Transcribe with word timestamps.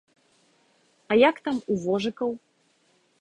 А 1.13 1.17
як 1.29 1.35
там 1.47 1.59
у 1.73 1.77
вожыкаў? 1.83 2.29